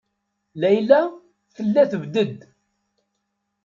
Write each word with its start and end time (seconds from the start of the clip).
Layla 0.61 1.01
tella 1.55 1.83
tebded. 1.91 2.37